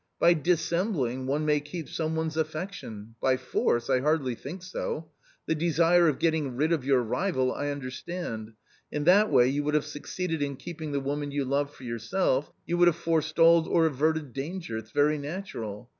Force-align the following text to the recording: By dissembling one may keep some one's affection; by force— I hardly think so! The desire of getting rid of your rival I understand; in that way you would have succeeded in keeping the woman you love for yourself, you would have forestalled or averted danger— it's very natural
By 0.19 0.33
dissembling 0.33 1.27
one 1.27 1.45
may 1.45 1.59
keep 1.59 1.87
some 1.87 2.15
one's 2.15 2.35
affection; 2.35 3.13
by 3.21 3.37
force— 3.37 3.87
I 3.87 3.99
hardly 3.99 4.33
think 4.33 4.63
so! 4.63 5.11
The 5.45 5.53
desire 5.53 6.07
of 6.07 6.17
getting 6.17 6.55
rid 6.55 6.71
of 6.71 6.83
your 6.83 7.03
rival 7.03 7.53
I 7.53 7.67
understand; 7.69 8.53
in 8.91 9.03
that 9.03 9.29
way 9.29 9.47
you 9.47 9.63
would 9.63 9.75
have 9.75 9.85
succeeded 9.85 10.41
in 10.41 10.55
keeping 10.55 10.91
the 10.91 10.99
woman 10.99 11.29
you 11.29 11.45
love 11.45 11.71
for 11.71 11.83
yourself, 11.83 12.51
you 12.65 12.79
would 12.79 12.87
have 12.87 12.95
forestalled 12.97 13.67
or 13.67 13.85
averted 13.85 14.33
danger— 14.33 14.75
it's 14.79 14.89
very 14.89 15.19
natural 15.19 15.87